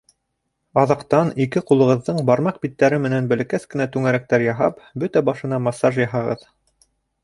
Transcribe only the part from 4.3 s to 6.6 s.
яһап, бөтә башына массаж яһағыҙ.